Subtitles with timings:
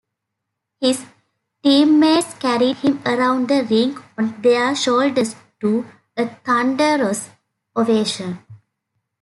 [0.79, 1.05] His
[1.61, 5.85] teammates carried him around the rink on their shoulders to
[6.17, 7.29] a thunderous
[7.77, 8.39] ovation.